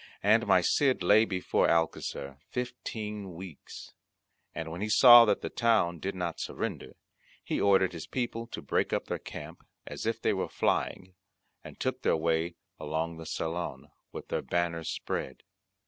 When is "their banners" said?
14.29-14.89